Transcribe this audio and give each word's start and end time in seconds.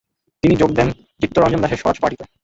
তিনি 0.43 0.55
যোগ 0.61 0.69
দেন 0.77 0.87
চিত্তরঞ্জন 1.21 1.59
দাসের 1.61 1.79
স্বরাজ 1.81 1.97
পার্টিতে। 2.01 2.25